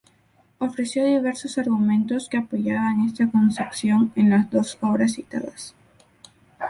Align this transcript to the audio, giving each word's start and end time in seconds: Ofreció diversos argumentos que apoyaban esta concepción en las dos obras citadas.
Ofreció 0.57 1.05
diversos 1.05 1.59
argumentos 1.59 2.27
que 2.27 2.37
apoyaban 2.37 3.05
esta 3.05 3.29
concepción 3.29 4.11
en 4.15 4.31
las 4.31 4.49
dos 4.49 4.75
obras 4.81 5.11
citadas. 5.13 5.75